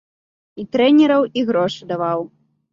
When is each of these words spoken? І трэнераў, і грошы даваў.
І 0.63 0.65
трэнераў, 0.77 1.29
і 1.43 1.45
грошы 1.53 1.81
даваў. 1.95 2.29